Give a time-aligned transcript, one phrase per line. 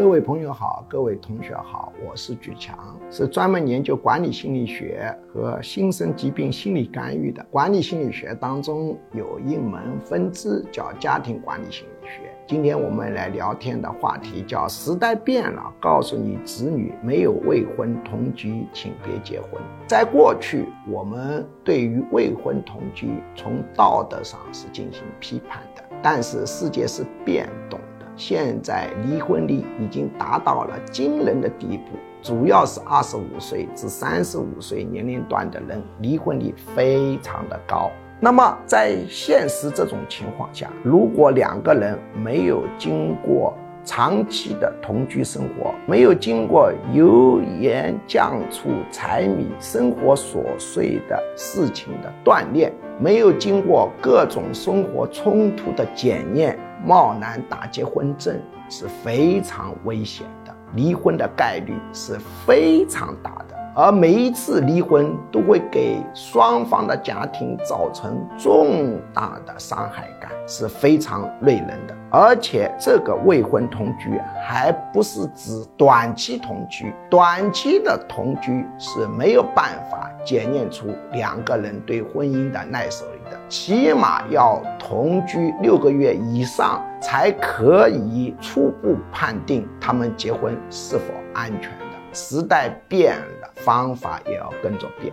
[0.00, 2.74] 各位朋友好，各位同学好，我是举强，
[3.10, 7.44] 是专门研究管理心理学和新生疾病心理干预的。
[7.50, 12.34] 管理心理学当中有一门分支叫家庭管理心理学。
[12.46, 19.60] 今天我们来聊天的话题叫“时代变了”，告诉你子女没有未婚同居，请别结婚。
[19.86, 23.06] 在过去，我们对于未婚同居
[23.36, 27.78] 从道德上是进行批判的，但是世界是变动。
[28.20, 37.90] 现在离婚率已经达到了惊人的地步，主要是二十五岁至三十五岁年龄段的人离婚率非常的高。
[38.20, 56.58] 那么在现实这种情况下，如果两个人没有经过长期的同居生活，没有经过油盐酱醋柴米生活琐碎的事情的锻炼，没有经过各种生活冲突的检验。
[56.82, 71.96] 贸然打结婚证是非常危险的，离婚的概率是非常大的，而每一次离婚都会给双方的家庭造成重大的伤害感，是非常累人的。
[72.10, 91.70] 而且这个未婚同居还不是指短期同居，短期的同居是没有办法检验出两个人对婚姻的耐受力的，起码要同居六个月以上才可以初步判定他们结婚是否安全。
[92.12, 95.12] 时代变了，方法也要跟着变。